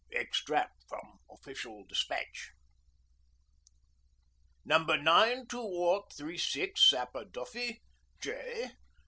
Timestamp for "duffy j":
7.25-8.71